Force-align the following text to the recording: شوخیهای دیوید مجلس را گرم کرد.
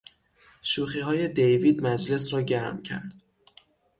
شوخیهای 0.61 1.27
دیوید 1.27 1.81
مجلس 1.83 2.33
را 2.33 2.41
گرم 2.41 2.81
کرد. 2.81 3.13